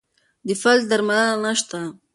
[0.47, 1.79] د فلج درملنه نشته.